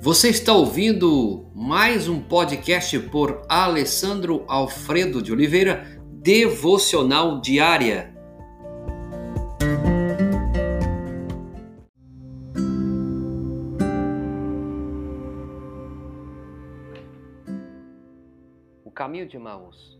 [0.00, 8.14] Você está ouvindo mais um podcast por Alessandro Alfredo de Oliveira, Devocional Diária.
[18.84, 19.98] O caminho de Maús.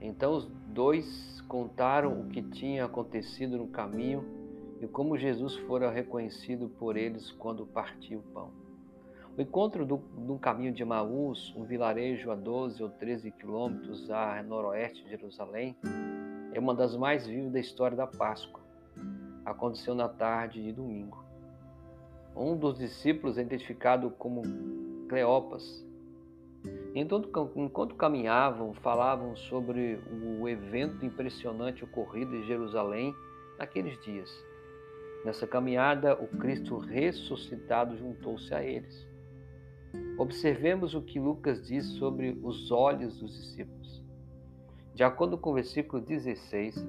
[0.00, 4.24] Então os dois contaram o que tinha acontecido no caminho
[4.80, 8.61] e como Jesus fora reconhecido por eles quando partiu o pão.
[9.34, 14.42] O encontro do, do caminho de Maús, um vilarejo a 12 ou 13 quilômetros a
[14.42, 15.74] noroeste de Jerusalém,
[16.52, 18.60] é uma das mais vivas da história da Páscoa.
[19.42, 21.24] Aconteceu na tarde de domingo.
[22.36, 24.42] Um dos discípulos é identificado como
[25.08, 25.82] Cleopas.
[26.94, 29.98] Enquanto, enquanto caminhavam, falavam sobre
[30.40, 33.14] o evento impressionante ocorrido em Jerusalém
[33.58, 34.30] naqueles dias.
[35.24, 39.11] Nessa caminhada, o Cristo ressuscitado juntou-se a eles.
[40.18, 44.02] Observemos o que Lucas diz sobre os olhos dos discípulos.
[44.94, 46.84] De acordo com o versículo 16,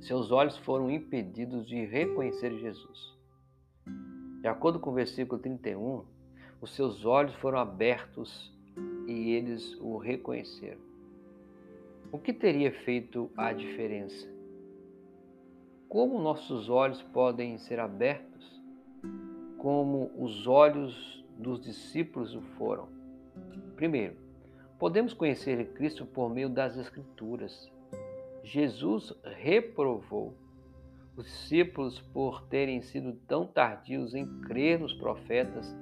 [0.00, 3.16] seus olhos foram impedidos de reconhecer Jesus.
[4.40, 6.04] De acordo com o versículo 31,
[6.60, 8.52] os seus olhos foram abertos
[9.06, 10.80] e eles o reconheceram.
[12.12, 14.26] O que teria feito a diferença?
[15.88, 18.62] Como nossos olhos podem ser abertos?
[19.58, 22.88] Como os olhos dos discípulos o foram.
[23.76, 24.16] Primeiro,
[24.78, 27.70] podemos conhecer Cristo por meio das Escrituras.
[28.42, 30.34] Jesus reprovou
[31.16, 35.76] os discípulos por terem sido tão tardios em crer nos profetas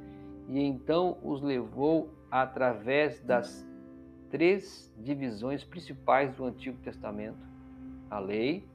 [0.49, 3.67] e então os levou através das
[4.31, 7.47] três divisões principais do Antigo Testamento:
[8.11, 8.67] a lei,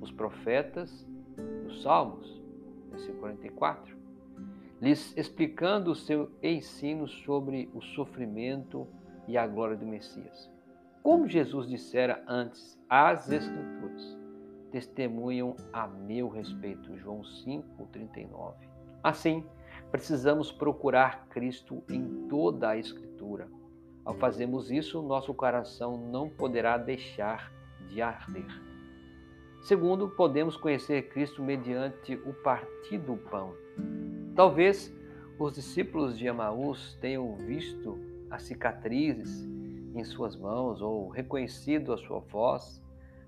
[0.00, 2.42] os profetas e os salmos.
[2.90, 4.03] Versículo 44
[4.84, 8.86] lhes explicando o seu ensino sobre o sofrimento
[9.26, 10.52] e a glória do Messias.
[11.02, 14.18] Como Jesus dissera antes, as Escrituras
[14.70, 16.98] testemunham a meu respeito.
[16.98, 18.56] João 5:39.
[19.02, 19.42] Assim,
[19.90, 23.48] precisamos procurar Cristo em toda a Escritura.
[24.04, 27.50] Ao fazermos isso, nosso coração não poderá deixar
[27.88, 28.62] de arder.
[29.62, 33.54] Segundo, podemos conhecer Cristo mediante o partir do pão.
[34.34, 34.92] Talvez
[35.38, 37.96] os discípulos de Emaús tenham visto
[38.28, 39.46] as cicatrizes
[39.94, 42.82] em suas mãos ou reconhecido a sua voz,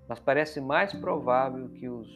[0.09, 2.09] mas parece mais provável que os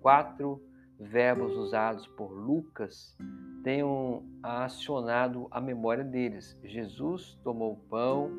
[0.00, 0.62] quatro
[1.00, 3.16] verbos usados por Lucas
[3.64, 6.56] tenham acionado a memória deles.
[6.62, 8.30] Jesus tomou o pão,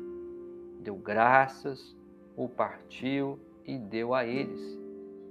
[0.82, 1.94] deu graças,
[2.36, 4.78] o partiu e deu a eles.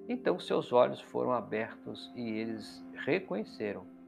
[0.07, 3.98] Então seus olhos foram abertos e eles reconheceram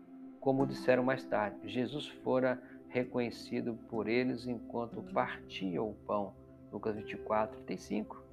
[0.42, 2.60] como disseram mais tarde, Jesus fora
[2.90, 6.34] reconhecido por eles enquanto partia o pão.
[6.72, 8.24] Lucas 24, 35.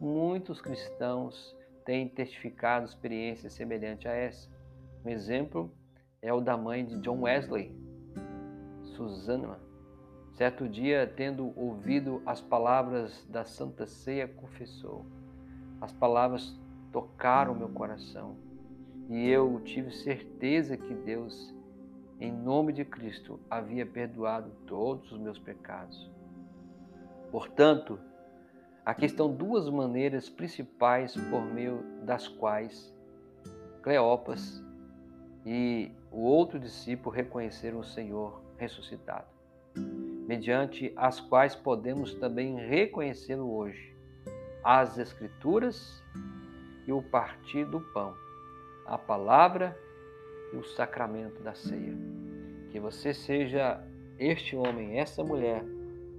[0.00, 4.48] Muitos cristãos têm testificado experiências semelhantes a essa.
[5.04, 5.70] Um exemplo
[6.22, 7.74] é o da mãe de John Wesley,
[8.94, 9.58] Susana.
[10.34, 15.04] Certo dia, tendo ouvido as palavras da Santa Ceia, confessou:
[15.80, 16.56] As palavras
[16.92, 18.36] tocaram meu coração
[19.08, 21.54] e eu tive certeza que Deus,
[22.20, 26.10] em nome de Cristo, havia perdoado todos os meus pecados.
[27.30, 27.98] Portanto,
[28.84, 32.94] aqui estão duas maneiras principais por meio das quais
[33.82, 34.62] Cleopas
[35.46, 39.26] e o outro discípulo reconheceram o Senhor ressuscitado,
[40.26, 43.96] mediante as quais podemos também reconhecê-lo hoje,
[44.62, 46.02] as Escrituras
[46.86, 48.14] e o partir do pão
[48.88, 49.78] a palavra
[50.52, 51.96] e o sacramento da ceia.
[52.70, 53.82] Que você seja
[54.18, 55.62] este homem, essa mulher,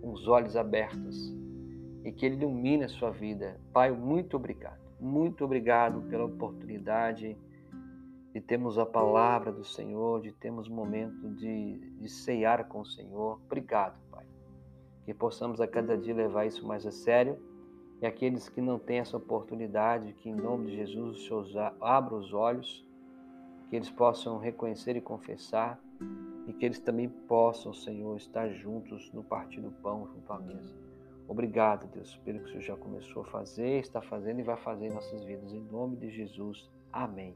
[0.02, 1.36] com os olhos abertos
[2.04, 3.60] e que ele ilumine a sua vida.
[3.74, 4.80] Pai, muito obrigado.
[5.00, 7.38] Muito obrigado pela oportunidade
[8.34, 13.42] de termos a palavra do Senhor, de termos momento de, de ceiar com o Senhor.
[13.46, 14.26] Obrigado, Pai.
[15.06, 17.38] Que possamos a cada dia levar isso mais a sério
[18.02, 22.16] e aqueles que não têm essa oportunidade, que em nome de Jesus o Senhor abra
[22.16, 22.86] os olhos,
[23.70, 25.80] que eles possam reconhecer e confessar,
[26.48, 30.74] e que eles também possam, Senhor, estar juntos no partir do pão junto à mesa.
[31.28, 34.88] Obrigado, Deus, pelo que o Senhor já começou a fazer, está fazendo e vai fazer
[34.88, 35.54] em nossas vidas.
[35.54, 36.68] Em nome de Jesus.
[36.92, 37.36] Amém.